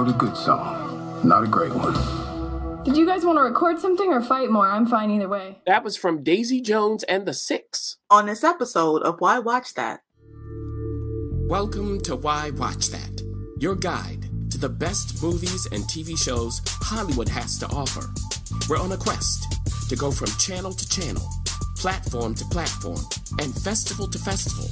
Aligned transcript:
wrote 0.00 0.08
a 0.08 0.18
good 0.18 0.34
song, 0.34 1.20
not 1.22 1.44
a 1.44 1.46
great 1.46 1.74
one. 1.74 1.92
Did 2.84 2.96
you 2.96 3.04
guys 3.04 3.22
want 3.22 3.36
to 3.36 3.42
record 3.42 3.78
something 3.78 4.10
or 4.10 4.22
fight 4.22 4.50
more? 4.50 4.66
I'm 4.66 4.86
fine 4.86 5.10
either 5.10 5.28
way. 5.28 5.58
That 5.66 5.84
was 5.84 5.94
from 5.94 6.22
Daisy 6.22 6.62
Jones 6.62 7.02
and 7.02 7.26
the 7.26 7.34
Six. 7.34 7.98
On 8.08 8.24
this 8.24 8.42
episode 8.42 9.02
of 9.02 9.20
Why 9.20 9.38
Watch 9.38 9.74
That. 9.74 10.00
Welcome 11.50 12.00
to 12.04 12.16
Why 12.16 12.48
Watch 12.48 12.88
That, 12.88 13.20
your 13.58 13.74
guide 13.74 14.24
to 14.50 14.56
the 14.56 14.70
best 14.70 15.22
movies 15.22 15.66
and 15.66 15.82
TV 15.84 16.16
shows 16.16 16.62
Hollywood 16.66 17.28
has 17.28 17.58
to 17.58 17.66
offer. 17.66 18.08
We're 18.70 18.80
on 18.80 18.92
a 18.92 18.96
quest 18.96 19.44
to 19.90 19.96
go 19.96 20.10
from 20.10 20.28
channel 20.38 20.72
to 20.72 20.88
channel, 20.88 21.28
platform 21.76 22.34
to 22.36 22.44
platform, 22.46 23.00
and 23.38 23.54
festival 23.54 24.08
to 24.08 24.18
festival 24.18 24.70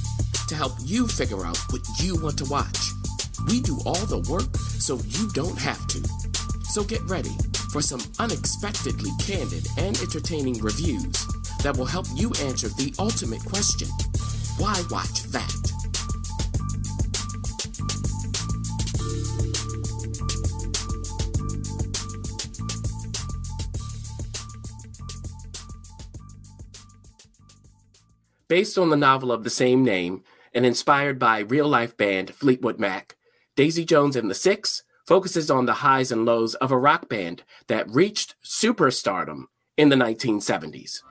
to 0.49 0.55
help 0.55 0.73
you 0.83 1.07
figure 1.07 1.45
out 1.45 1.59
what 1.71 1.83
you 2.01 2.17
want 2.17 2.39
to 2.39 2.47
watch. 2.47 2.93
We 3.47 3.61
do 3.61 3.79
all 3.87 4.07
the 4.07 4.25
work 4.31 4.57
so 4.57 4.99
you 5.07 5.29
don't 5.33 5.59
have 5.59 5.87
to. 5.89 6.03
So 6.65 6.85
get 6.85 7.03
ready 7.05 7.37
for 7.73 7.81
some 7.81 8.01
unexpectedly 8.19 9.11
candid 9.21 9.67
and 9.79 9.97
entertaining 9.99 10.59
reviews 10.61 11.27
that 11.63 11.77
will 11.77 11.87
help 11.87 12.07
you 12.15 12.33
answer 12.43 12.69
the 12.69 12.95
ultimate 12.99 13.45
question 13.45 13.89
why 14.59 14.83
watch 14.91 15.23
that? 15.25 15.55
Based 28.49 28.79
on 28.79 28.91
the 28.91 28.97
novel 28.97 29.31
of 29.31 29.45
the 29.45 29.51
same 29.51 29.85
name 29.85 30.25
and 30.53 30.67
inspired 30.67 31.19
by 31.21 31.41
real 31.41 31.69
life 31.69 31.97
band 31.97 32.35
Fleetwood 32.35 32.81
Mac, 32.81 33.18
Daisy 33.59 33.85
Jones 33.85 34.15
and 34.15 34.31
the 34.31 34.37
Six 34.37 34.85
focuses 35.05 35.51
on 35.51 35.67
the 35.67 35.83
highs 35.83 36.13
and 36.13 36.25
lows 36.25 36.55
of 36.55 36.71
a 36.71 36.79
rock 36.79 37.09
band 37.09 37.43
that 37.67 37.91
reached 37.91 38.37
superstardom 38.45 39.47
in 39.77 39.89
the 39.89 39.97
1970s. 39.97 41.03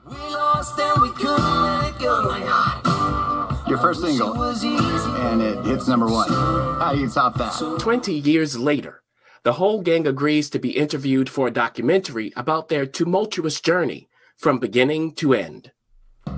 Your 3.68 3.76
first 3.76 4.00
single, 4.00 4.42
and 4.42 5.42
it 5.42 5.62
hits 5.66 5.88
number 5.88 6.06
one. 6.06 6.30
How 6.30 6.92
do 6.94 7.00
you 7.00 7.10
top 7.10 7.36
that? 7.36 7.52
20 7.80 8.14
years 8.14 8.58
later, 8.58 9.02
the 9.42 9.52
whole 9.52 9.82
gang 9.82 10.06
agrees 10.06 10.48
to 10.48 10.58
be 10.58 10.70
interviewed 10.70 11.28
for 11.28 11.48
a 11.48 11.52
documentary 11.52 12.32
about 12.34 12.70
their 12.70 12.86
tumultuous 12.86 13.60
journey 13.60 14.08
from 14.36 14.58
beginning 14.58 15.12
to 15.16 15.34
end. 15.34 15.72
I 16.26 16.32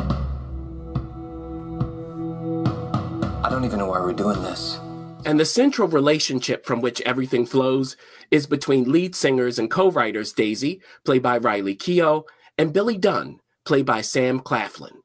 don't 3.48 3.64
even 3.64 3.78
know 3.78 3.86
why 3.86 4.00
we're 4.00 4.12
doing 4.12 4.42
this. 4.42 4.80
And 5.26 5.38
the 5.38 5.44
central 5.44 5.86
relationship 5.88 6.64
from 6.64 6.80
which 6.80 7.00
everything 7.02 7.44
flows 7.46 7.96
is 8.30 8.46
between 8.46 8.90
lead 8.90 9.14
singers 9.14 9.58
and 9.58 9.70
co 9.70 9.90
writers 9.90 10.32
Daisy, 10.32 10.80
played 11.04 11.22
by 11.22 11.38
Riley 11.38 11.76
Keough, 11.76 12.24
and 12.56 12.72
Billy 12.72 12.96
Dunne, 12.96 13.40
played 13.64 13.86
by 13.86 14.00
Sam 14.00 14.40
Claflin. 14.40 15.02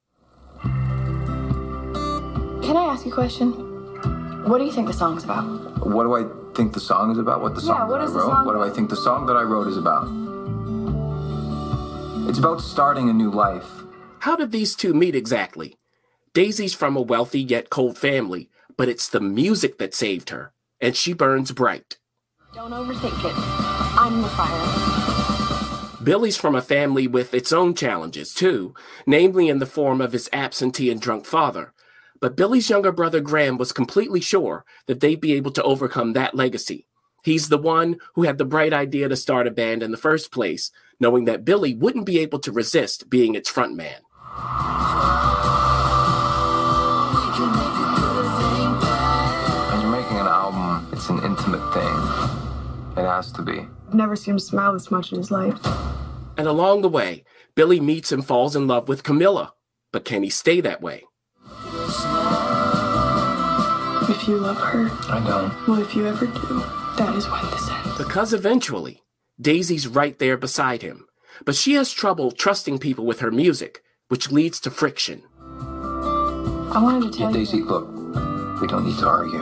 Can 2.64 2.78
I 2.78 2.86
ask 2.86 3.06
you 3.06 3.12
a 3.12 3.16
question? 3.16 3.52
What 4.48 4.58
do 4.60 4.64
you 4.66 4.72
think 4.72 4.88
the 4.88 4.94
song's 4.94 5.24
about? 5.24 5.44
What 5.86 6.04
do 6.04 6.16
I 6.16 6.54
think 6.56 6.74
the 6.74 6.80
song 6.80 7.12
is 7.12 7.18
about? 7.18 7.42
What 7.42 7.56
the 7.56 7.62
song 7.62 7.78
Yeah, 7.78 7.88
what 7.88 7.98
that 7.98 8.02
I 8.02 8.06
is 8.06 8.14
the 8.14 8.20
wrote? 8.20 8.30
song 8.30 8.46
what 8.46 8.54
do 8.54 8.62
I 8.62 8.70
think 8.70 8.90
the 8.90 8.96
song 8.96 9.26
that 9.28 9.36
I 9.36 9.42
wrote 9.44 9.68
is 9.68 9.78
about? 9.78 10.08
It's 12.30 12.40
about 12.40 12.62
starting 12.62 13.10
a 13.10 13.14
new 13.14 13.30
life. 13.30 13.70
How 14.20 14.36
did 14.36 14.52
these 14.52 14.76
two 14.76 14.94
meet 14.94 15.16
exactly? 15.16 15.78
Daisy's 16.34 16.74
from 16.74 16.96
a 16.96 17.02
wealthy 17.02 17.42
yet 17.42 17.70
cold 17.70 17.98
family, 17.98 18.50
but 18.78 18.90
it's 18.90 19.10
the 19.10 19.20
music 19.20 19.78
that 19.78 19.94
saved 19.94 20.30
her, 20.30 20.54
and 20.80 20.96
she 20.96 21.14
burns 21.14 21.52
bright. 21.52 21.98
Don't 22.54 22.72
overthink 22.72 23.24
it. 23.26 23.34
I'm 23.98 24.22
the 24.22 24.30
fire. 24.30 26.04
Billy's 26.04 26.38
from 26.38 26.56
a 26.56 26.62
family 26.62 27.08
with 27.08 27.34
its 27.34 27.52
own 27.52 27.74
challenges, 27.74 28.34
too, 28.34 28.76
namely 29.08 29.50
in 29.50 29.60
the 29.60 29.66
form 29.66 30.02
of 30.02 30.14
his 30.14 30.30
absentee 30.32 30.92
and 30.92 31.02
drunk 31.02 31.26
father. 31.26 31.74
But 32.22 32.38
Billy's 32.38 32.70
younger 32.70 32.92
brother 32.92 33.20
Graham 33.20 33.58
was 33.58 33.72
completely 33.72 34.22
sure 34.22 34.66
that 34.86 35.00
they'd 35.00 35.20
be 35.20 35.34
able 35.34 35.52
to 35.52 35.64
overcome 35.64 36.14
that 36.14 36.36
legacy. 36.36 36.88
He's 37.24 37.50
the 37.50 37.58
one 37.58 37.98
who 38.14 38.24
had 38.24 38.38
the 38.38 38.46
bright 38.46 38.72
idea 38.72 39.10
to 39.10 39.16
start 39.16 39.48
a 39.48 39.52
band 39.52 39.82
in 39.82 39.90
the 39.90 39.98
first 39.98 40.32
place, 40.32 40.70
knowing 41.00 41.26
that 41.26 41.44
Billy 41.44 41.74
wouldn't 41.74 42.06
be 42.06 42.20
able 42.20 42.40
to 42.40 42.52
resist 42.52 43.10
being 43.10 43.34
its 43.34 43.52
frontman. 43.52 44.02
Has 53.16 53.32
to 53.32 53.42
be. 53.44 53.66
Never 53.94 54.18
seen 54.18 54.34
him 54.34 54.40
smile 54.40 54.74
this 54.74 54.92
much 54.92 55.14
in 55.14 55.18
his 55.18 55.32
life. 55.32 55.58
And 56.38 56.48
along 56.50 56.82
the 56.82 56.90
way, 56.90 57.24
Billy 57.56 57.80
meets 57.80 58.12
and 58.12 58.26
falls 58.26 58.58
in 58.58 58.68
love 58.68 58.90
with 58.90 59.04
Camila. 59.04 59.52
But 59.94 60.04
can 60.04 60.22
he 60.24 60.30
stay 60.30 60.60
that 60.60 60.82
way? 60.82 61.06
If 64.10 64.28
you 64.28 64.36
love 64.38 64.58
her, 64.58 64.90
I 65.10 65.24
don't. 65.26 65.68
well, 65.68 65.82
if 65.82 65.96
you 65.96 66.06
ever 66.06 66.26
do, 66.26 66.60
that 66.98 67.16
is 67.16 67.26
when 67.30 67.46
this 67.52 67.70
ends. 67.70 67.98
Because 67.98 68.34
eventually, 68.34 69.02
Daisy's 69.40 69.88
right 69.88 70.20
there 70.20 70.36
beside 70.36 70.82
him. 70.82 71.06
But 71.46 71.56
she 71.56 71.76
has 71.76 71.94
trouble 71.94 72.32
trusting 72.34 72.80
people 72.80 73.06
with 73.06 73.22
her 73.22 73.32
music, 73.32 73.82
which 74.10 74.30
leads 74.30 74.60
to 74.60 74.70
friction. 74.72 75.24
I 75.40 76.82
wanted 76.84 77.14
to 77.14 77.20
Yeah, 77.20 77.26
tell 77.28 77.32
Daisy, 77.34 77.58
you. 77.60 77.66
look, 77.66 77.88
we 78.60 78.68
don't 78.68 78.84
need 78.86 78.98
to 79.00 79.08
argue. 79.08 79.40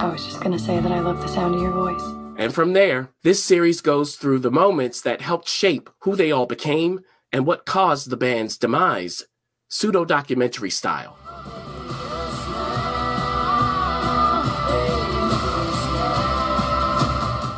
I 0.00 0.08
was 0.12 0.24
just 0.24 0.40
gonna 0.40 0.58
say 0.58 0.80
that 0.80 0.90
I 0.90 0.98
love 0.98 1.22
the 1.22 1.28
sound 1.28 1.54
of 1.54 1.62
your 1.62 1.70
voice. 1.70 2.02
And 2.44 2.54
from 2.54 2.74
there, 2.74 3.08
this 3.22 3.42
series 3.42 3.80
goes 3.80 4.16
through 4.16 4.40
the 4.40 4.50
moments 4.50 5.00
that 5.00 5.22
helped 5.22 5.48
shape 5.48 5.88
who 6.00 6.14
they 6.14 6.30
all 6.30 6.44
became 6.44 7.00
and 7.32 7.46
what 7.46 7.64
caused 7.64 8.10
the 8.10 8.18
band's 8.18 8.58
demise, 8.58 9.24
pseudo 9.68 10.04
documentary 10.04 10.68
style. 10.68 11.16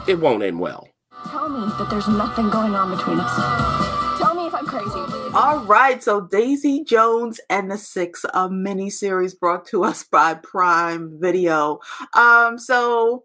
It 0.07 0.21
won't 0.21 0.45
end 0.45 0.61
well. 0.61 0.89
Tell 1.31 1.49
me 1.49 1.67
that 1.79 1.89
there's 1.91 2.07
nothing 2.07 2.49
going 2.49 2.77
on 2.77 2.97
between 2.97 3.19
us. 3.19 4.19
Tell 4.21 4.37
me 4.37 4.47
if 4.47 4.55
I'm 4.55 4.67
crazy. 4.67 5.01
All 5.35 5.65
right, 5.65 6.01
so 6.01 6.21
Daisy 6.21 6.85
Jones 6.85 7.41
and 7.51 7.73
the 7.73 7.77
Six, 7.77 8.25
a 8.33 8.49
mini 8.49 8.91
series 8.91 9.35
brought 9.35 9.67
to 9.67 9.83
us 9.83 10.05
by 10.05 10.35
Prime 10.35 11.19
Video. 11.21 11.81
Um, 12.15 12.57
so 12.61 13.25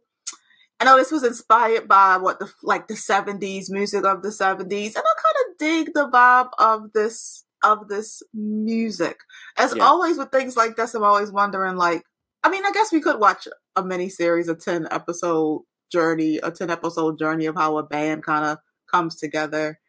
I 0.81 0.83
know 0.83 0.97
this 0.97 1.11
was 1.11 1.23
inspired 1.23 1.87
by 1.87 2.17
what 2.17 2.39
the 2.39 2.51
like 2.63 2.87
the 2.87 2.95
seventies 2.95 3.69
music 3.69 4.03
of 4.03 4.23
the 4.23 4.31
seventies, 4.31 4.95
and 4.95 5.03
I 5.05 5.21
kind 5.21 5.35
of 5.51 5.57
dig 5.59 5.93
the 5.93 6.09
vibe 6.09 6.49
of 6.57 6.91
this 6.93 7.45
of 7.63 7.87
this 7.87 8.23
music. 8.33 9.17
As 9.57 9.75
Yeah. 9.75 9.83
always 9.83 10.17
with 10.17 10.31
things 10.31 10.57
like 10.57 10.75
this, 10.75 10.95
I'm 10.95 11.03
always 11.03 11.31
wondering 11.31 11.75
like, 11.75 12.03
I 12.43 12.49
mean, 12.49 12.65
I 12.65 12.71
guess 12.71 12.91
we 12.91 12.99
could 12.99 13.19
watch 13.19 13.47
a 13.75 13.83
mini 13.83 14.09
series, 14.09 14.47
a 14.47 14.55
ten 14.55 14.87
episode 14.89 15.61
journey, 15.91 16.37
a 16.37 16.49
ten 16.49 16.71
episode 16.71 17.19
journey 17.19 17.45
of 17.45 17.55
how 17.55 17.77
a 17.77 17.83
band 17.83 18.23
kind 18.23 18.45
of 18.45 18.57
comes 18.91 19.15
together 19.17 19.79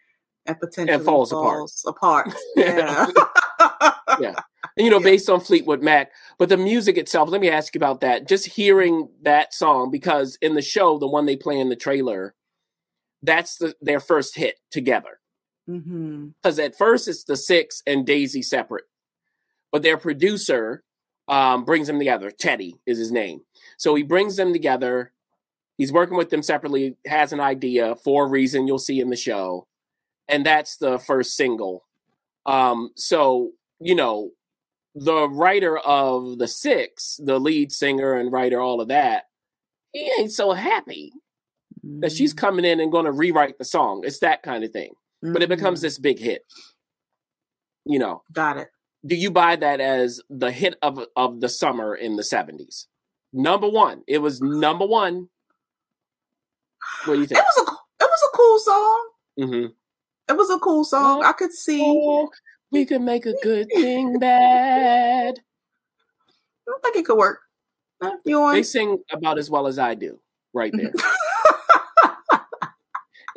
and 0.45 0.61
potentially 0.61 1.03
falls 1.03 1.33
apart. 1.33 1.71
apart. 1.87 2.35
Yeah. 2.57 3.07
Yeah. 4.21 4.35
You 4.77 4.91
know, 4.91 4.99
Yeah. 4.99 5.05
based 5.05 5.29
on 5.29 5.41
Fleetwood 5.41 5.83
Mac. 5.83 6.13
But 6.39 6.49
the 6.49 6.57
music 6.57 6.97
itself, 6.97 7.29
let 7.29 7.41
me 7.41 7.51
ask 7.51 7.75
you 7.75 7.79
about 7.79 8.01
that. 8.01 8.27
Just 8.29 8.47
hearing 8.47 9.09
that 9.23 9.53
song, 9.53 9.91
because 9.91 10.39
in 10.41 10.55
the 10.55 10.63
show, 10.63 10.99
the 10.99 11.09
one 11.09 11.27
they 11.27 11.37
play 11.37 11.59
in 11.59 11.69
the 11.69 11.77
trailer, 11.77 12.35
that's 13.23 13.57
the, 13.59 13.75
their 13.81 14.01
first 14.01 14.37
hit 14.37 14.57
together. 14.71 15.21
Because 15.67 16.59
at 16.59 16.77
first 16.77 17.07
it's 17.07 17.25
the 17.25 17.37
Six 17.37 17.83
and 17.87 18.05
Daisy 18.05 18.43
separate, 18.43 18.85
but 19.71 19.83
their 19.83 19.97
producer 19.97 20.83
um, 21.29 21.65
brings 21.65 21.87
them 21.87 21.99
together. 21.99 22.31
Teddy 22.33 22.77
is 22.85 22.99
his 22.99 23.13
name. 23.13 23.43
So 23.79 23.95
he 23.95 24.03
brings 24.03 24.37
them 24.37 24.53
together. 24.53 25.13
He's 25.79 25.93
working 25.93 26.17
with 26.17 26.31
them 26.31 26.43
separately, 26.43 26.97
has 27.07 27.33
an 27.33 27.41
idea 27.41 27.95
for 27.95 28.25
a 28.25 28.29
reason 28.29 28.67
you'll 28.67 28.79
see 28.79 29.01
in 29.01 29.09
the 29.11 29.17
show. 29.17 29.69
And 30.29 30.45
that's 30.45 30.77
the 30.79 30.99
first 30.99 31.37
single. 31.37 31.85
Um, 32.45 32.91
so, 32.97 33.53
you 33.79 33.95
know, 33.95 34.31
the 34.95 35.29
writer 35.29 35.79
of 35.79 36.39
The 36.39 36.49
Six, 36.49 37.19
the 37.23 37.39
lead 37.41 37.73
singer 37.73 38.15
and 38.15 38.31
writer, 38.33 38.61
all 38.61 38.81
of 38.81 38.89
that, 38.89 39.25
he 39.93 40.11
ain't 40.19 40.33
so 40.33 40.53
happy 40.53 41.13
that 42.01 42.13
she's 42.13 42.33
coming 42.35 42.65
in 42.65 42.81
and 42.81 42.93
going 42.93 43.05
to 43.07 43.13
rewrite 43.13 43.59
the 43.59 43.65
song. 43.65 44.03
It's 44.05 44.21
that 44.21 44.43
kind 44.43 44.65
of 44.65 44.71
thing. 44.71 44.95
But 45.23 45.43
it 45.43 45.49
becomes 45.49 45.79
Mhm. 45.81 45.83
this 45.83 45.99
big 45.99 46.19
hit. 46.19 46.45
You 47.85 47.99
know, 47.99 48.23
got 48.33 48.57
it. 48.59 48.69
do 49.05 49.17
you 49.17 49.31
buy 49.31 49.57
that 49.57 49.81
as 49.81 50.21
the 50.31 50.53
hit 50.53 50.77
of 50.83 51.05
of 51.17 51.41
the 51.41 51.49
summer 51.49 51.95
in 51.95 52.17
the 52.17 52.23
70s? 52.23 52.87
Number 53.33 53.69
one. 53.69 54.05
It 54.07 54.19
was 54.19 54.41
number 54.41 54.87
one. 54.87 55.29
What 57.05 57.15
do 57.15 57.21
you 57.21 57.27
think? 57.27 57.39
It 57.41 57.45
was 57.57 57.69
a 57.69 58.05
it 58.05 58.09
was 58.09 58.29
a 58.33 58.37
cool 58.37 58.59
song. 58.59 59.09
hmm 59.39 59.67
It 60.29 60.37
was 60.37 60.51
a 60.51 60.59
cool 60.59 60.85
song. 60.85 61.25
I 61.25 61.33
could 61.33 61.53
see. 61.53 61.81
We 62.73 62.87
could 62.87 63.03
make 63.03 63.27
a 63.27 63.35
good 63.43 63.69
thing 63.75 64.19
bad. 64.19 65.39
I 66.67 66.73
think 66.83 66.97
it 66.97 67.05
could 67.05 67.19
work. 67.19 67.41
Eh, 68.03 68.11
You 68.25 68.51
They 68.51 68.63
sing 68.63 68.99
about 69.13 69.39
as 69.39 69.51
well 69.51 69.67
as 69.67 69.79
I 69.79 69.95
do. 69.95 70.19
right 70.55 70.73
there. 70.75 70.93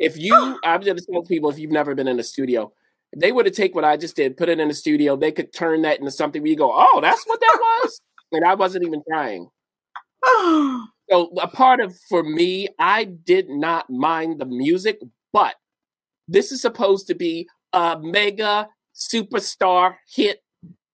if 0.00 0.18
you, 0.18 0.34
I'm 0.64 0.80
going 0.80 0.96
to 0.96 1.06
tell 1.10 1.22
people 1.22 1.50
if 1.50 1.58
you've 1.58 1.70
never 1.70 1.94
been 1.94 2.08
in 2.08 2.18
a 2.18 2.22
studio, 2.22 2.72
if 3.12 3.20
they 3.20 3.30
would 3.30 3.46
have 3.46 3.54
take 3.54 3.74
what 3.74 3.84
I 3.84 3.96
just 3.96 4.16
did, 4.16 4.36
put 4.36 4.48
it 4.48 4.58
in 4.58 4.70
a 4.70 4.74
studio, 4.74 5.16
they 5.16 5.32
could 5.32 5.52
turn 5.52 5.82
that 5.82 5.98
into 5.98 6.10
something 6.10 6.42
where 6.42 6.50
you 6.50 6.56
go, 6.56 6.72
oh, 6.74 7.00
that's 7.02 7.24
what 7.26 7.40
that 7.40 7.58
was, 7.60 8.00
and 8.32 8.44
I 8.44 8.54
wasn't 8.54 8.86
even 8.86 9.02
trying. 9.08 9.48
so 11.10 11.30
a 11.40 11.48
part 11.48 11.80
of 11.80 11.94
for 12.08 12.22
me, 12.22 12.68
I 12.78 13.04
did 13.04 13.48
not 13.48 13.88
mind 13.90 14.40
the 14.40 14.46
music, 14.46 15.00
but 15.32 15.54
this 16.26 16.52
is 16.52 16.60
supposed 16.60 17.06
to 17.08 17.14
be 17.14 17.48
a 17.72 17.98
mega 18.00 18.68
superstar 18.96 19.96
hit 20.08 20.42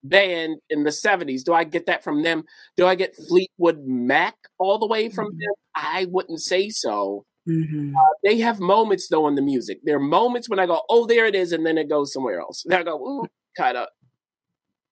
band 0.05 0.59
in 0.69 0.85
the 0.85 0.91
70s. 0.91 1.45
Do 1.45 1.55
I 1.55 1.65
get 1.65 1.87
that 1.87 2.03
from 2.03 2.23
them? 2.23 2.45
Do 2.77 2.87
I 2.87 2.95
get 2.95 3.15
Fleetwood 3.29 3.85
Mac 3.85 4.35
all 4.59 4.79
the 4.79 4.87
way 4.87 5.09
from 5.09 5.29
mm-hmm. 5.29 5.39
them? 5.39 5.55
I 5.75 6.07
wouldn't 6.11 6.41
say 6.41 6.69
so. 6.71 7.25
Mm-hmm. 7.49 7.97
Uh, 7.97 8.15
they 8.23 8.39
have 8.39 8.61
moments 8.61 9.09
though 9.09 9.27
in 9.29 9.35
the 9.35 9.43
music. 9.43 9.81
There 9.83 9.97
are 9.97 10.01
moments 10.01 10.49
when 10.49 10.61
I 10.61 10.67
go, 10.67 10.83
"Oh, 10.89 11.07
there 11.07 11.27
it 11.27 11.35
is," 11.35 11.51
and 11.51 11.67
then 11.67 11.77
it 11.77 11.89
goes 11.89 12.13
somewhere 12.13 12.39
else. 12.39 12.65
And 12.65 12.73
I 12.73 12.85
go, 12.85 12.97
"Ooh, 12.97 13.27
kind 13.57 13.77
of." 13.77 13.89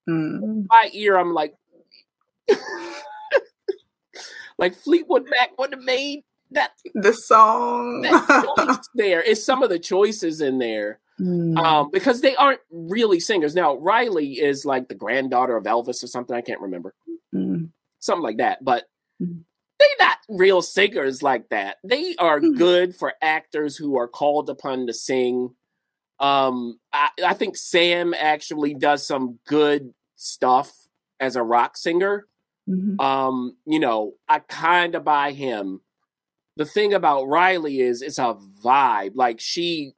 Mm. 0.08 0.66
My 0.68 0.90
ear, 0.92 1.16
I'm 1.16 1.32
like, 1.32 1.54
like 4.58 4.74
Fleetwood 4.74 5.26
Mac 5.30 5.56
would 5.58 5.72
have 5.72 5.82
made 5.82 6.24
that 6.50 6.72
the 6.94 7.12
song 7.12 8.02
that 8.02 8.80
there 8.94 9.22
is 9.22 9.44
some 9.44 9.62
of 9.62 9.70
the 9.70 9.78
choices 9.78 10.40
in 10.40 10.58
there 10.58 10.98
mm. 11.20 11.58
um, 11.58 11.90
because 11.92 12.20
they 12.20 12.34
aren't 12.36 12.60
really 12.70 13.20
singers. 13.20 13.54
Now 13.54 13.76
Riley 13.76 14.34
is 14.34 14.64
like 14.64 14.88
the 14.88 14.94
granddaughter 14.94 15.56
of 15.56 15.64
Elvis 15.64 16.02
or 16.02 16.06
something. 16.06 16.36
I 16.36 16.40
can't 16.40 16.60
remember 16.60 16.94
mm. 17.34 17.70
something 17.98 18.22
like 18.22 18.38
that, 18.38 18.64
but. 18.64 18.84
Mm. 19.22 19.42
They're 19.78 20.06
not 20.06 20.18
real 20.28 20.60
singers 20.60 21.22
like 21.22 21.48
that. 21.48 21.78
They 21.82 22.14
are 22.16 22.38
mm. 22.38 22.58
good 22.58 22.94
for 22.94 23.14
actors 23.22 23.78
who 23.78 23.96
are 23.96 24.08
called 24.08 24.50
upon 24.50 24.86
to 24.86 24.92
sing. 24.92 25.54
Um, 26.18 26.78
I, 26.92 27.08
I 27.24 27.32
think 27.32 27.56
Sam 27.56 28.12
actually 28.12 28.74
does 28.74 29.06
some 29.06 29.38
good 29.46 29.94
stuff 30.16 30.70
as 31.18 31.34
a 31.34 31.42
rock 31.42 31.78
singer. 31.78 32.26
Mm-hmm. 32.68 33.00
Um, 33.00 33.56
you 33.64 33.80
know, 33.80 34.16
I 34.28 34.40
kind 34.40 34.94
of 34.94 35.02
buy 35.02 35.32
him 35.32 35.80
the 36.60 36.66
thing 36.66 36.92
about 36.92 37.24
Riley 37.24 37.80
is 37.80 38.02
it's 38.02 38.18
a 38.18 38.36
vibe. 38.62 39.12
Like 39.14 39.40
she 39.40 39.94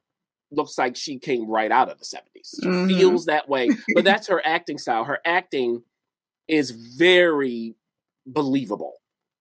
looks 0.55 0.77
like 0.77 0.95
she 0.95 1.19
came 1.19 1.49
right 1.49 1.71
out 1.71 1.89
of 1.89 1.99
the 1.99 2.05
70s. 2.05 2.61
She 2.61 2.67
mm-hmm. 2.67 2.87
feels 2.87 3.25
that 3.25 3.49
way. 3.49 3.69
But 3.93 4.03
that's 4.05 4.27
her 4.27 4.41
acting 4.45 4.77
style. 4.77 5.03
Her 5.03 5.19
acting 5.25 5.83
is 6.47 6.71
very 6.71 7.75
believable. 8.25 8.95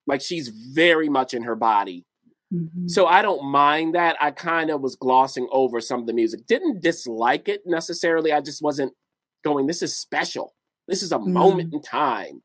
Like 0.07 0.21
she's 0.21 0.49
very 0.49 1.09
much 1.09 1.35
in 1.35 1.43
her 1.45 1.57
body. 1.57 2.05
Mm-hmm. 2.53 2.89
So 2.89 3.07
I 3.07 3.23
don't 3.23 3.45
mind 3.45 3.95
that. 3.95 4.17
I 4.21 4.31
kind 4.31 4.71
of 4.71 4.81
was 4.81 4.97
glossing 4.97 5.49
over 5.53 5.81
some 5.81 6.01
of 6.01 6.07
the 6.07 6.13
music. 6.13 6.47
Didn't 6.47 6.83
dislike 6.83 7.49
it 7.49 7.63
necessarily. 7.65 8.33
I 8.33 8.41
just 8.41 8.63
wasn't 8.63 8.93
going, 9.45 9.67
this 9.67 9.83
is 9.83 9.97
special. 9.97 10.55
This 10.89 11.03
is 11.03 11.13
a 11.13 11.19
mm-hmm. 11.19 11.33
moment 11.33 11.75
in 11.75 11.83
time. 11.83 12.43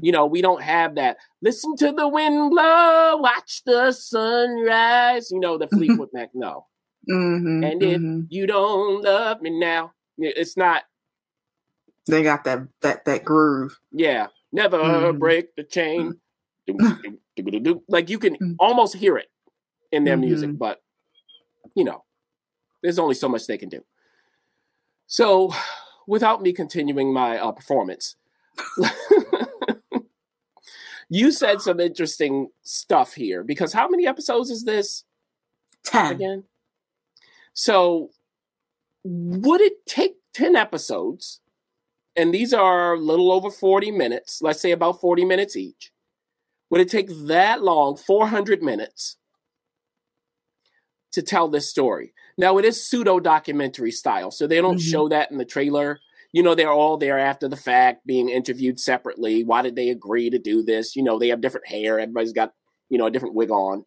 You 0.00 0.12
know, 0.12 0.26
we 0.26 0.40
don't 0.40 0.62
have 0.62 0.94
that. 0.94 1.16
Listen 1.42 1.74
to 1.78 1.90
the 1.90 2.06
wind 2.06 2.50
blow, 2.50 3.16
watch 3.16 3.62
the 3.66 3.90
sunrise. 3.90 5.30
You 5.32 5.40
know, 5.40 5.58
the 5.58 5.66
Fleetwood 5.66 6.10
Mac. 6.12 6.30
No. 6.32 6.66
Mm-hmm, 7.08 7.64
and 7.64 7.82
if 7.82 8.00
mm-hmm. 8.00 8.20
you 8.28 8.46
don't 8.46 9.02
love 9.02 9.40
me 9.40 9.50
now, 9.50 9.92
it's 10.18 10.56
not. 10.56 10.84
They 12.06 12.22
got 12.22 12.44
that 12.44 12.60
that 12.82 13.04
that 13.04 13.24
groove. 13.24 13.78
Yeah, 13.92 14.28
never 14.52 14.78
mm-hmm. 14.78 15.18
break 15.18 15.54
the 15.56 15.64
chain. 15.64 16.20
Mm-hmm. 16.68 17.72
like 17.88 18.10
you 18.10 18.18
can 18.18 18.36
mm. 18.36 18.56
almost 18.58 18.96
hear 18.96 19.16
it 19.16 19.30
in 19.92 20.04
their 20.04 20.16
music, 20.16 20.50
mm-hmm. 20.50 20.58
but 20.58 20.82
you 21.74 21.84
know, 21.84 22.04
there's 22.82 22.98
only 22.98 23.14
so 23.14 23.28
much 23.28 23.46
they 23.46 23.58
can 23.58 23.68
do. 23.68 23.84
So, 25.06 25.52
without 26.06 26.42
me 26.42 26.52
continuing 26.52 27.12
my 27.12 27.38
uh, 27.38 27.52
performance, 27.52 28.16
you 31.08 31.32
said 31.32 31.60
some 31.60 31.80
interesting 31.80 32.48
stuff 32.62 33.14
here 33.14 33.42
because 33.42 33.72
how 33.72 33.88
many 33.88 34.06
episodes 34.06 34.50
is 34.50 34.64
this? 34.64 35.04
10. 35.84 36.12
Again? 36.12 36.44
So, 37.52 38.10
would 39.04 39.60
it 39.60 39.86
take 39.86 40.16
10 40.34 40.56
episodes? 40.56 41.40
And 42.16 42.34
these 42.34 42.52
are 42.52 42.94
a 42.94 42.98
little 42.98 43.30
over 43.32 43.50
40 43.50 43.90
minutes, 43.92 44.40
let's 44.42 44.60
say 44.60 44.72
about 44.72 45.00
40 45.00 45.24
minutes 45.24 45.56
each. 45.56 45.92
Would 46.70 46.80
it 46.80 46.90
take 46.90 47.08
that 47.26 47.62
long, 47.62 47.96
400 47.96 48.62
minutes, 48.62 49.16
to 51.12 51.22
tell 51.22 51.48
this 51.48 51.68
story? 51.68 52.12
Now, 52.36 52.58
it 52.58 52.64
is 52.64 52.84
pseudo 52.84 53.20
documentary 53.20 53.90
style, 53.90 54.30
so 54.30 54.46
they 54.46 54.60
don't 54.60 54.76
mm-hmm. 54.76 54.90
show 54.90 55.08
that 55.08 55.30
in 55.30 55.38
the 55.38 55.44
trailer 55.44 56.00
you 56.32 56.42
know, 56.42 56.54
they're 56.54 56.70
all 56.70 56.96
there 56.96 57.18
after 57.18 57.48
the 57.48 57.56
fact, 57.56 58.06
being 58.06 58.28
interviewed 58.28 58.78
separately. 58.78 59.42
Why 59.42 59.62
did 59.62 59.74
they 59.74 59.90
agree 59.90 60.30
to 60.30 60.38
do 60.38 60.62
this? 60.62 60.94
You 60.94 61.02
know, 61.02 61.18
they 61.18 61.28
have 61.28 61.40
different 61.40 61.66
hair. 61.66 61.98
Everybody's 61.98 62.32
got, 62.32 62.52
you 62.88 62.98
know, 62.98 63.06
a 63.06 63.10
different 63.10 63.34
wig 63.34 63.50
on. 63.50 63.84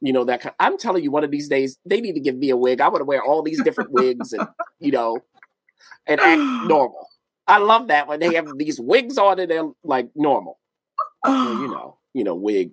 You 0.00 0.12
know, 0.12 0.24
that 0.24 0.40
kind 0.40 0.54
I'm 0.60 0.78
telling 0.78 1.02
you, 1.02 1.10
one 1.10 1.24
of 1.24 1.30
these 1.30 1.48
days, 1.48 1.76
they 1.84 2.00
need 2.00 2.14
to 2.14 2.20
give 2.20 2.36
me 2.36 2.50
a 2.50 2.56
wig. 2.56 2.80
I 2.80 2.88
want 2.88 3.00
to 3.00 3.04
wear 3.04 3.22
all 3.22 3.42
these 3.42 3.62
different 3.62 3.90
wigs 3.90 4.32
and, 4.32 4.46
you 4.78 4.92
know, 4.92 5.18
and 6.06 6.20
act 6.20 6.40
normal. 6.68 7.08
I 7.46 7.58
love 7.58 7.88
that 7.88 8.06
when 8.06 8.20
they 8.20 8.34
have 8.34 8.46
these 8.58 8.78
wigs 8.78 9.18
on 9.18 9.40
and 9.40 9.50
they're 9.50 9.70
like 9.84 10.10
normal. 10.14 10.58
Well, 11.24 11.60
you 11.60 11.68
know, 11.68 11.98
you 12.14 12.22
know, 12.22 12.36
wig. 12.36 12.70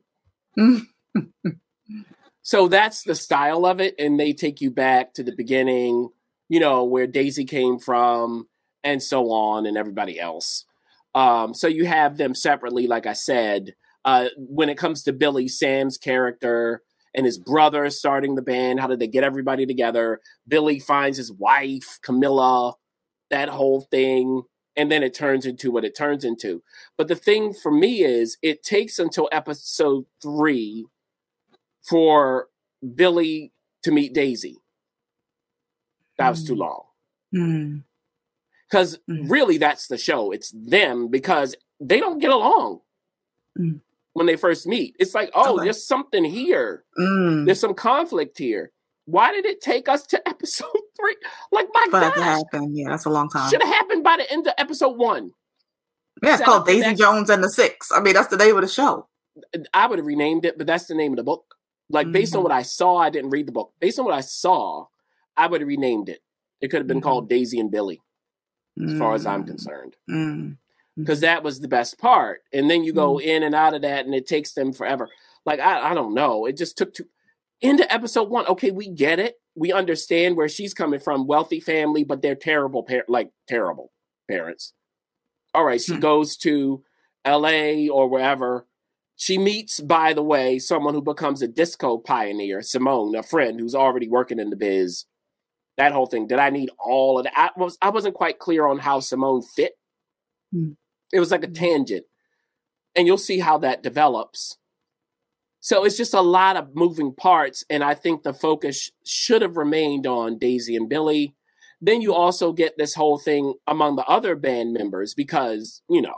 so 2.43 2.67
that's 2.67 3.03
the 3.03 3.15
style 3.15 3.65
of 3.65 3.81
it. 3.81 3.95
And 3.97 4.19
they 4.19 4.33
take 4.33 4.61
you 4.61 4.69
back 4.69 5.15
to 5.15 5.23
the 5.23 5.35
beginning, 5.35 6.09
you 6.47 6.59
know, 6.59 6.83
where 6.83 7.07
Daisy 7.07 7.45
came 7.45 7.79
from 7.79 8.47
and 8.83 9.01
so 9.01 9.31
on, 9.31 9.65
and 9.65 9.77
everybody 9.77 10.19
else. 10.19 10.65
Um, 11.15 11.55
so 11.55 11.67
you 11.67 11.85
have 11.85 12.17
them 12.17 12.35
separately, 12.35 12.85
like 12.85 13.07
I 13.07 13.13
said. 13.13 13.73
Uh, 14.05 14.27
when 14.37 14.69
it 14.69 14.77
comes 14.77 15.01
to 15.03 15.13
Billy, 15.13 15.47
Sam's 15.47 15.97
character 15.97 16.83
and 17.15 17.25
his 17.25 17.37
brother 17.37 17.89
starting 17.89 18.35
the 18.35 18.41
band, 18.41 18.79
how 18.79 18.87
did 18.87 18.99
they 18.99 19.07
get 19.07 19.23
everybody 19.23 19.65
together? 19.65 20.19
Billy 20.47 20.79
finds 20.79 21.17
his 21.17 21.31
wife, 21.31 21.99
Camila, 22.05 22.73
that 23.29 23.49
whole 23.49 23.81
thing, 23.81 24.43
and 24.75 24.91
then 24.91 25.01
it 25.01 25.13
turns 25.13 25.45
into 25.45 25.71
what 25.71 25.85
it 25.85 25.95
turns 25.95 26.23
into. 26.23 26.61
But 26.97 27.07
the 27.07 27.15
thing 27.15 27.53
for 27.53 27.71
me 27.71 28.03
is, 28.03 28.37
it 28.41 28.63
takes 28.63 28.99
until 28.99 29.29
episode 29.31 30.05
three 30.21 30.85
for 31.81 32.49
Billy 32.95 33.53
to 33.83 33.91
meet 33.91 34.13
Daisy. 34.13 34.57
That 36.17 36.29
was 36.29 36.43
too 36.43 36.53
hmm. 36.53 36.59
long. 36.59 36.83
Mm 37.33 37.83
because 38.69 38.99
mm. 39.09 39.29
really 39.29 39.57
that's 39.57 39.87
the 39.87 39.97
show. 39.97 40.31
It's 40.31 40.51
them 40.51 41.07
because 41.07 41.55
they 41.79 41.99
don't 41.99 42.19
get 42.19 42.31
along 42.31 42.81
mm. 43.57 43.79
When 44.15 44.25
they 44.25 44.37
first 44.37 44.65
meet. 44.65 44.95
It's 44.97 45.13
like, 45.13 45.29
oh, 45.35 45.55
okay. 45.55 45.65
there's 45.65 45.85
something 45.85 46.23
here. 46.23 46.85
Mm. 46.97 47.45
There's 47.45 47.59
some 47.59 47.73
conflict 47.73 48.37
here. 48.37 48.71
Why 49.03 49.33
did 49.33 49.45
it 49.45 49.61
take 49.61 49.87
us 49.89 50.07
to 50.07 50.27
episode 50.27 50.71
three? 50.97 51.17
Like 51.51 51.67
my 51.73 51.87
God, 51.91 52.13
happen. 52.13 52.75
Yeah, 52.75 52.89
that's 52.89 53.05
a 53.05 53.09
long 53.09 53.29
time. 53.29 53.51
Should 53.51 53.61
have 53.61 53.73
happened 53.73 54.03
by 54.03 54.17
the 54.17 54.31
end 54.31 54.47
of 54.47 54.53
episode 54.57 54.97
one. 54.97 55.31
Yeah, 56.23 56.35
it's 56.35 56.43
called 56.43 56.65
Daisy 56.65 56.95
Jones 56.95 57.29
and 57.29 57.43
the 57.43 57.49
Six. 57.49 57.91
I 57.91 57.99
mean, 57.99 58.13
that's 58.13 58.29
the 58.29 58.37
name 58.37 58.55
of 58.55 58.61
the 58.61 58.69
show. 58.69 59.07
I 59.73 59.85
would 59.85 59.99
have 59.99 60.05
renamed 60.05 60.45
it, 60.45 60.57
but 60.57 60.65
that's 60.65 60.85
the 60.85 60.95
name 60.95 61.11
of 61.11 61.17
the 61.17 61.23
book. 61.23 61.55
Like 61.89 62.09
based 62.09 62.31
mm-hmm. 62.31 62.37
on 62.37 62.43
what 62.43 62.53
I 62.53 62.61
saw, 62.61 62.97
I 62.97 63.09
didn't 63.09 63.31
read 63.31 63.47
the 63.47 63.51
book. 63.51 63.73
Based 63.81 63.99
on 63.99 64.05
what 64.05 64.13
I 64.13 64.21
saw, 64.21 64.85
I 65.35 65.47
would 65.47 65.59
have 65.59 65.67
renamed 65.67 66.07
it. 66.07 66.21
It 66.61 66.69
could 66.69 66.79
have 66.79 66.87
been 66.87 66.97
mm-hmm. 66.97 67.03
called 67.03 67.29
Daisy 67.29 67.59
and 67.59 67.69
Billy 67.69 68.01
as 68.81 68.93
mm. 68.93 68.97
far 68.97 69.13
as 69.13 69.25
I'm 69.25 69.43
mm. 69.43 69.47
concerned. 69.47 69.97
Because 70.97 71.19
mm. 71.19 71.23
that 71.23 71.43
was 71.43 71.59
the 71.59 71.67
best 71.67 71.99
part. 71.99 72.41
And 72.53 72.69
then 72.69 72.83
you 72.83 72.93
go 72.93 73.15
mm. 73.15 73.21
in 73.21 73.43
and 73.43 73.55
out 73.55 73.73
of 73.73 73.81
that, 73.81 74.05
and 74.05 74.15
it 74.15 74.27
takes 74.27 74.53
them 74.53 74.73
forever. 74.73 75.09
Like, 75.45 75.59
I, 75.59 75.91
I 75.91 75.93
don't 75.93 76.13
know. 76.13 76.45
It 76.45 76.57
just 76.57 76.77
took 76.77 76.93
to 76.95 77.05
into 77.61 77.91
episode 77.91 78.29
one. 78.29 78.47
Okay, 78.47 78.71
we 78.71 78.89
get 78.89 79.19
it. 79.19 79.35
We 79.55 79.71
understand 79.71 80.35
where 80.35 80.49
she's 80.49 80.73
coming 80.73 80.99
from. 80.99 81.27
Wealthy 81.27 81.59
family, 81.59 82.03
but 82.03 82.21
they're 82.21 82.35
terrible, 82.35 82.83
par- 82.83 83.05
like 83.07 83.31
terrible 83.47 83.91
parents. 84.29 84.73
All 85.53 85.63
right, 85.63 85.81
she 85.81 85.93
hmm. 85.93 85.99
goes 85.99 86.37
to 86.37 86.83
L.A. 87.23 87.87
or 87.89 88.09
wherever. 88.09 88.67
She 89.17 89.37
meets, 89.37 89.79
by 89.79 90.11
the 90.11 90.23
way, 90.23 90.59
someone 90.59 90.93
who 90.93 91.01
becomes 91.01 91.41
a 91.41 91.47
disco 91.47 91.97
pioneer, 91.97 92.61
Simone, 92.61 93.15
a 93.15 93.23
friend 93.23 93.57
who's 93.57 93.75
already 93.75 94.09
working 94.09 94.39
in 94.39 94.49
the 94.49 94.57
biz 94.57 95.05
that 95.77 95.91
whole 95.91 96.05
thing. 96.05 96.27
Did 96.27 96.39
I 96.39 96.49
need 96.49 96.69
all 96.79 97.19
of 97.19 97.25
that? 97.25 97.33
I 97.35 97.49
was 97.57 97.77
I 97.81 97.89
wasn't 97.89 98.15
quite 98.15 98.39
clear 98.39 98.65
on 98.67 98.79
how 98.79 98.99
Simone 98.99 99.41
fit. 99.41 99.73
Mm. 100.53 100.75
It 101.13 101.19
was 101.19 101.31
like 101.31 101.43
a 101.43 101.47
tangent. 101.47 102.05
And 102.95 103.07
you'll 103.07 103.17
see 103.17 103.39
how 103.39 103.57
that 103.59 103.83
develops. 103.83 104.57
So 105.59 105.83
it's 105.83 105.97
just 105.97 106.13
a 106.13 106.21
lot 106.21 106.57
of 106.57 106.75
moving 106.75 107.13
parts. 107.13 107.63
And 107.69 107.83
I 107.83 107.93
think 107.93 108.23
the 108.23 108.33
focus 108.33 108.91
should 109.05 109.41
have 109.41 109.57
remained 109.57 110.05
on 110.07 110.37
Daisy 110.37 110.75
and 110.75 110.87
Billy. 110.87 111.35
Then 111.81 112.01
you 112.01 112.13
also 112.13 112.53
get 112.53 112.77
this 112.77 112.93
whole 112.95 113.17
thing 113.17 113.55
among 113.67 113.95
the 113.95 114.05
other 114.05 114.35
band 114.35 114.73
members 114.73 115.13
because, 115.13 115.81
you 115.89 116.01
know, 116.01 116.15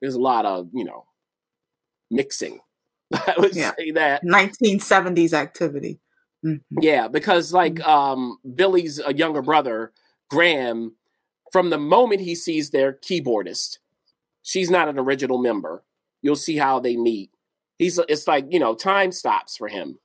there's 0.00 0.14
a 0.14 0.20
lot 0.20 0.44
of, 0.44 0.68
you 0.74 0.84
know, 0.84 1.06
mixing. 2.10 2.60
I 3.14 3.34
would 3.38 3.54
Yeah. 3.54 3.72
say 3.78 3.90
that. 3.92 4.22
1970s 4.24 5.32
activity. 5.32 6.00
Mhm. 6.44 6.60
Yeah, 6.80 7.08
because 7.08 7.52
like 7.52 7.74
Mm-hmm. 7.76 7.88
um 7.90 8.38
Billy's 8.54 8.98
a 9.04 9.14
younger 9.14 9.42
brother, 9.42 9.92
Graham, 10.28 10.96
from 11.54 11.70
the 11.70 11.78
moment 11.78 12.20
he 12.20 12.34
sees 12.34 12.70
their 12.70 12.92
keyboardist, 12.92 13.78
she's 14.42 14.70
not 14.70 14.88
an 14.88 14.98
original 14.98 15.38
member. 15.38 15.84
You'll 16.20 16.34
see 16.34 16.56
how 16.56 16.80
they 16.80 16.96
meet. 16.96 17.30
He's 17.78 17.96
it's 18.08 18.26
like, 18.26 18.46
you 18.50 18.58
know, 18.58 18.74
time 18.74 19.12
stops 19.12 19.56
for 19.56 19.68
him. 19.68 20.00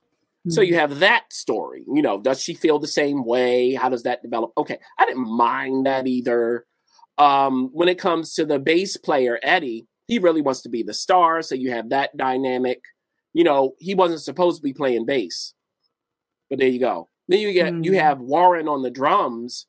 So 0.48 0.60
Mm-hmm. 0.60 0.68
you 0.68 0.74
have 0.76 1.00
that 1.00 1.24
story. 1.32 1.82
You 1.92 2.02
know, 2.02 2.20
does 2.20 2.40
she 2.40 2.54
feel 2.54 2.78
the 2.78 2.86
same 2.86 3.24
way? 3.24 3.74
How 3.74 3.88
does 3.88 4.04
that 4.04 4.22
develop? 4.22 4.52
Okay, 4.56 4.78
I 4.96 5.06
didn't 5.06 5.26
mind 5.28 5.86
that 5.86 6.06
either. 6.06 6.66
Um, 7.18 7.70
when 7.72 7.88
it 7.88 7.98
comes 7.98 8.32
to 8.34 8.46
the 8.46 8.60
bass 8.60 8.96
player 8.96 9.40
Eddie, 9.42 9.88
he 10.06 10.20
really 10.20 10.42
wants 10.42 10.60
to 10.62 10.68
be 10.68 10.84
the 10.84 10.94
star, 10.94 11.42
so 11.42 11.56
you 11.56 11.72
have 11.72 11.88
that 11.88 12.16
dynamic. 12.16 12.80
You 13.32 13.42
know, 13.42 13.74
he 13.80 13.96
wasn't 13.96 14.20
supposed 14.22 14.58
to 14.58 14.62
be 14.62 14.72
playing 14.72 15.04
bass, 15.04 15.52
but 16.48 16.60
there 16.60 16.68
you 16.68 16.78
go. 16.78 17.08
Then 17.26 17.40
you 17.40 17.52
get 17.52 17.74
you 17.84 17.92
Mhm. 17.92 18.00
have 18.00 18.20
Warren 18.20 18.68
on 18.68 18.82
the 18.82 18.90
drums, 18.90 19.66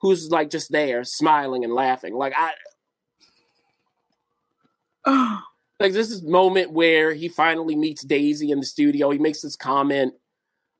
who's 0.00 0.30
like 0.30 0.50
just 0.50 0.70
there, 0.72 1.04
smiling 1.04 1.64
and 1.64 1.72
laughing. 1.72 2.14
Like 2.14 2.34
I 2.36 2.50
like 5.80 5.92
this 5.92 6.10
is 6.10 6.22
moment 6.22 6.72
where 6.72 7.14
he 7.14 7.28
finally 7.28 7.76
meets 7.76 8.02
Daisy 8.04 8.50
in 8.50 8.60
the 8.60 8.66
studio. 8.66 9.10
He 9.10 9.18
makes 9.18 9.42
this 9.42 9.56
comment 9.56 10.14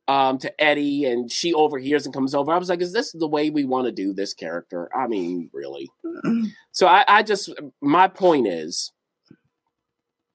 um, 0.08 0.38
to 0.38 0.62
Eddie, 0.62 1.04
and 1.04 1.30
she 1.30 1.54
overhears 1.54 2.04
and 2.04 2.12
comes 2.12 2.34
over. 2.34 2.52
I 2.52 2.58
was 2.58 2.68
like, 2.68 2.80
"Is 2.80 2.92
this 2.92 3.12
the 3.12 3.28
way 3.28 3.50
we 3.50 3.64
want 3.64 3.86
to 3.86 3.92
do 3.92 4.12
this 4.12 4.34
character?" 4.34 4.88
I 4.94 5.06
mean, 5.06 5.50
really. 5.52 5.90
So 6.72 6.86
I, 6.86 7.04
I 7.08 7.22
just 7.24 7.52
my 7.82 8.06
point 8.06 8.46
is, 8.46 8.92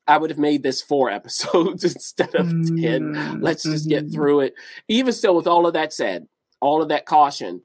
I 0.05 0.17
would 0.17 0.29
have 0.29 0.37
made 0.37 0.63
this 0.63 0.81
four 0.81 1.09
episodes 1.19 1.83
instead 1.85 2.35
of 2.35 2.49
ten. 2.49 3.15
Mm, 3.15 3.41
Let's 3.41 3.63
just 3.63 3.87
get 3.87 4.07
mhm. 4.07 4.13
through 4.13 4.41
it. 4.41 4.53
Even 4.89 5.13
still, 5.13 5.35
with 5.35 5.47
all 5.47 5.65
of 5.65 5.73
that 5.73 5.93
said, 5.93 6.27
all 6.59 6.81
of 6.81 6.89
that 6.89 7.05
caution, 7.05 7.61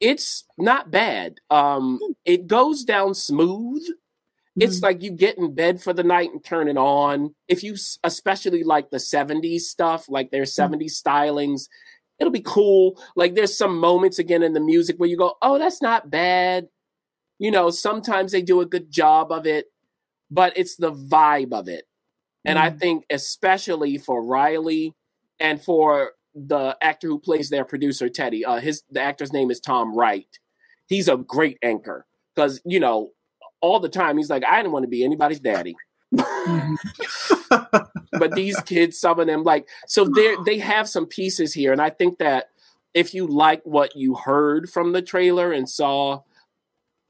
it's 0.00 0.44
not 0.58 0.90
bad. 0.90 1.36
Um, 1.50 2.00
it 2.24 2.46
goes 2.46 2.84
down 2.84 3.14
smooth. 3.14 3.82
It's 4.60 4.80
Mhm. 4.80 4.82
like 4.82 5.02
you 5.02 5.10
get 5.12 5.38
in 5.38 5.54
bed 5.54 5.82
for 5.82 5.92
the 5.92 6.04
night 6.04 6.32
and 6.32 6.44
turn 6.44 6.68
it 6.68 6.76
on. 6.78 7.34
If 7.48 7.62
you 7.62 7.76
especially 8.04 8.64
like 8.64 8.90
the 8.90 9.00
70s 9.00 9.68
stuff, 9.68 10.08
like 10.08 10.30
their 10.30 10.46
70s 10.46 11.00
stylings, 11.02 11.68
it'll 12.18 12.32
be 12.32 12.42
cool. 12.42 13.00
Like 13.16 13.34
there's 13.34 13.56
some 13.56 13.78
moments 13.78 14.18
again 14.18 14.42
in 14.42 14.54
the 14.54 14.60
music 14.60 14.96
where 14.98 15.08
you 15.08 15.16
go, 15.16 15.36
"Oh, 15.42 15.58
that's 15.58 15.82
not 15.82 16.10
bad." 16.10 16.68
You 17.38 17.50
know, 17.50 17.70
sometimes 17.70 18.32
they 18.32 18.42
do 18.42 18.60
a 18.60 18.66
good 18.66 18.90
job 18.90 19.32
of 19.32 19.46
it, 19.46 19.66
but 20.30 20.52
it's 20.56 20.76
the 20.76 20.92
vibe 20.92 21.52
of 21.52 21.68
it. 21.68 21.86
And 22.44 22.58
I 22.58 22.70
Mhm. 22.70 22.80
think 22.80 23.06
especially 23.10 23.98
for 23.98 24.24
Riley 24.24 24.94
and 25.40 25.62
for 25.62 26.12
the 26.46 26.76
actor 26.80 27.08
who 27.08 27.18
plays 27.18 27.50
their 27.50 27.64
producer 27.64 28.08
Teddy, 28.08 28.44
uh 28.44 28.60
his 28.60 28.82
the 28.90 29.00
actor's 29.00 29.32
name 29.32 29.50
is 29.50 29.60
Tom 29.60 29.94
Wright. 29.94 30.38
He's 30.86 31.08
a 31.08 31.16
great 31.16 31.58
anchor 31.62 32.06
cuz 32.36 32.60
you 32.64 32.80
know, 32.80 33.10
all 33.60 33.80
the 33.80 33.88
time 33.88 34.16
he's 34.16 34.30
like 34.30 34.44
I 34.44 34.56
didn't 34.56 34.72
want 34.72 34.84
to 34.84 34.88
be 34.88 35.04
anybody's 35.04 35.40
daddy. 35.40 35.74
But 38.10 38.32
these 38.34 38.58
kids 38.62 38.98
some 38.98 39.20
of 39.20 39.26
them 39.26 39.44
like 39.44 39.68
so 39.86 40.04
they 40.04 40.34
they 40.44 40.58
have 40.58 40.88
some 40.88 41.06
pieces 41.06 41.54
here 41.54 41.72
and 41.72 41.80
I 41.80 41.90
think 41.90 42.18
that 42.18 42.48
if 42.94 43.14
you 43.14 43.26
like 43.26 43.62
what 43.64 43.94
you 43.94 44.14
heard 44.14 44.68
from 44.68 44.92
the 44.92 45.02
trailer 45.02 45.52
and 45.52 45.68
saw 45.68 46.22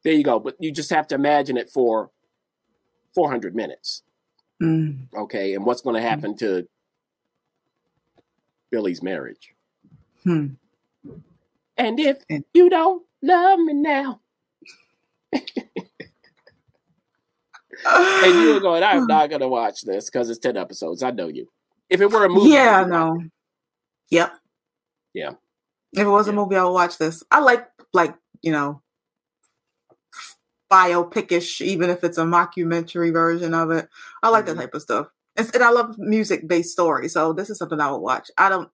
there 0.04 0.12
you 0.12 0.22
go, 0.22 0.38
but 0.38 0.56
you 0.58 0.70
just 0.72 0.90
have 0.90 1.06
to 1.08 1.14
imagine 1.14 1.56
it 1.56 1.70
for 1.70 2.10
400 3.14 3.54
minutes. 3.54 4.02
Mm. 4.62 5.06
okay, 5.14 5.54
and 5.54 5.64
what's 5.64 5.82
going 5.82 5.94
to 5.94 6.02
happen 6.02 6.36
to 6.38 6.66
Billy's 8.70 9.02
marriage. 9.02 9.54
Hmm. 10.24 10.46
And 11.76 11.98
if 12.00 12.18
And- 12.28 12.44
you 12.54 12.68
don't 12.70 13.04
love 13.22 13.58
me 13.60 13.72
now, 13.74 14.20
and 15.32 15.42
you 18.42 18.54
were 18.54 18.60
going, 18.60 18.82
I'm 18.82 19.06
not 19.06 19.28
going 19.30 19.40
to 19.40 19.48
watch 19.48 19.82
this 19.82 20.06
because 20.10 20.28
it's 20.30 20.38
10 20.40 20.56
episodes. 20.56 21.02
I 21.02 21.10
know 21.10 21.28
you. 21.28 21.48
If 21.88 22.00
it 22.00 22.10
were 22.10 22.24
a 22.24 22.28
movie, 22.28 22.50
Yeah, 22.50 22.80
watch 22.82 22.90
no. 22.90 23.22
Yep. 24.10 24.32
Yeah. 25.14 25.30
If 25.92 26.00
it 26.00 26.08
was 26.08 26.28
a 26.28 26.32
movie, 26.32 26.56
I 26.56 26.64
would 26.64 26.72
watch 26.72 26.98
this. 26.98 27.22
I 27.30 27.40
like 27.40 27.66
like 27.94 28.14
you 28.42 28.52
know 28.52 28.82
biopicish, 30.70 31.62
even 31.62 31.88
if 31.88 32.04
it's 32.04 32.18
a 32.18 32.22
mockumentary 32.24 33.10
version 33.12 33.54
of 33.54 33.70
it. 33.70 33.88
I 34.22 34.28
like 34.28 34.44
Mhm. 34.44 34.48
that 34.48 34.56
type 34.56 34.74
of 34.74 34.82
stuff, 34.82 35.08
and, 35.38 35.50
and 35.54 35.62
I 35.64 35.70
love 35.70 35.96
music 35.98 36.46
based 36.46 36.72
stories. 36.72 37.12
So 37.14 37.32
this 37.32 37.48
is 37.50 37.58
something 37.58 37.80
I 37.80 37.90
would 37.90 37.98
watch. 37.98 38.30
I 38.36 38.48
don't 38.50 38.68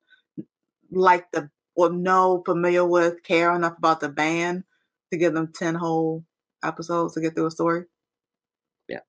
like 0.90 1.30
the 1.33 1.50
or 1.76 1.90
know 1.90 2.42
familiar 2.47 2.85
with 2.87 3.23
care 3.23 3.54
enough 3.54 3.76
about 3.78 4.00
the 4.00 4.09
band 4.09 4.64
to 5.12 5.18
give 5.18 5.35
them 5.35 5.52
ten 5.54 5.75
whole 5.75 6.25
episodes 6.64 7.14
to 7.14 7.21
get 7.21 7.35
through 7.35 7.47
a 7.47 7.50
story. 7.50 7.85
Yeah. 8.88 9.00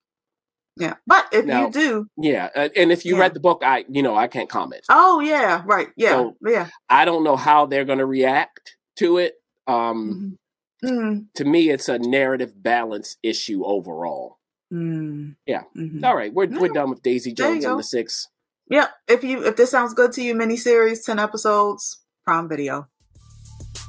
Yeah, 0.77 0.95
but 1.07 1.27
if 1.31 1.45
Now- 1.45 1.65
you 1.67 1.71
do, 1.71 2.07
Yeah, 2.17 2.50
uh, 2.55 2.69
and 2.75 2.91
if 2.91 3.05
you 3.05 3.15
Yeah. 3.15 3.21
read 3.21 3.33
the 3.33 3.39
book, 3.39 3.62
I 3.63 3.85
you 3.89 4.01
know 4.03 4.15
I 4.15 4.27
can't 4.27 4.50
comment. 4.50 4.83
oh 4.89 5.19
yeah, 5.19 5.62
right, 5.65 5.89
yeah, 5.95 6.12
So- 6.17 6.38
yeah. 6.45 6.69
I 6.89 7.05
don't 7.05 7.24
know 7.24 7.35
how 7.38 7.65
they're 7.65 7.85
going 7.85 8.00
to 8.00 8.05
react 8.05 8.75
to 8.97 9.17
it. 9.17 9.35
Um, 9.67 10.38
Mm, 10.83 11.27
To 11.35 11.45
me, 11.45 11.69
it's 11.71 11.89
a 11.89 11.97
narrative 11.97 12.62
balance 12.62 13.17
issue 13.24 13.63
overall. 13.65 14.38
Mm, 14.75 15.36
Yeah. 15.46 15.63
mhm. 15.75 16.03
All 16.03 16.15
right, 16.15 16.34
we're 16.34 16.48
we're 16.60 16.70
done 16.70 16.89
with 16.89 17.01
Daisy 17.01 17.34
Jones 17.34 17.63
and 17.63 17.79
the 17.79 17.84
Six. 17.84 18.27
Yep. 18.70 18.89
If 19.08 19.24
you 19.24 19.44
if 19.46 19.55
this 19.55 19.72
sounds 19.72 19.94
good 19.94 20.12
to 20.13 20.22
you, 20.24 20.34
miniseries, 20.36 21.05
ten 21.05 21.20
episodes, 21.20 22.01
Prime 22.25 22.50
Video. 22.50 22.88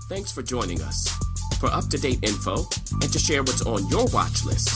Thanks 0.09 0.31
for 0.33 0.43
joining 0.43 0.81
us. 0.83 1.09
For 1.61 1.69
up 1.71 1.88
to 1.88 1.99
date 1.99 2.19
info 2.23 2.66
and 3.02 3.11
to 3.12 3.19
share 3.19 3.43
what's 3.43 3.62
on 3.62 3.88
your 3.88 4.05
watch 4.12 4.45
list, 4.45 4.69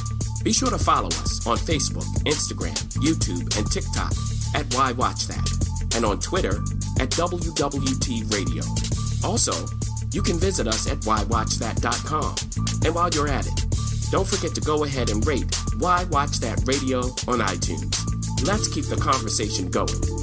be 0.43 0.53
sure 0.53 0.71
to 0.71 0.79
follow 0.79 1.09
us 1.09 1.47
on 1.47 1.59
Facebook, 1.59 2.07
Instagram, 2.25 2.75
YouTube, 3.05 3.55
and 3.59 3.71
TikTok 3.71 4.13
at 4.55 4.73
Why 4.75 4.93
Watch 4.93 5.27
That, 5.29 5.47
and 5.95 6.07
on 6.07 6.19
Twitter 6.21 6.57
at 6.99 7.11
WWT 7.11 8.33
Radio. 8.33 8.65
Also, 9.23 9.53
you 10.13 10.23
can 10.23 10.39
visit 10.39 10.67
us 10.67 10.91
at 10.91 10.99
whywatchthat.com. 11.01 12.35
And 12.85 12.95
while 12.95 13.11
you're 13.11 13.29
at 13.29 13.47
it, 13.47 13.60
don't 14.11 14.27
forget 14.27 14.55
to 14.55 14.61
go 14.61 14.85
ahead 14.85 15.11
and 15.11 15.25
rate 15.27 15.55
Why 15.79 16.05
Watch 16.05 16.41
That 16.41 16.61
Radio 16.67 17.01
on 17.29 17.41
iTunes. 17.41 17.97
Let's 18.47 18.69
keep 18.69 18.87
the 18.87 18.97
conversation 18.97 19.71
going. 19.71 20.20